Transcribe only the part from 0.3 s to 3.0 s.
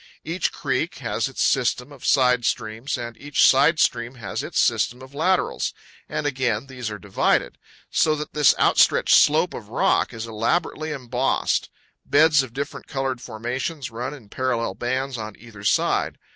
creek has its system of side streams